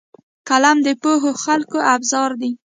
[0.49, 2.51] قلم د پوهو خلکو ابزار دی